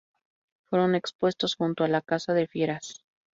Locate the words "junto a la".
1.53-2.01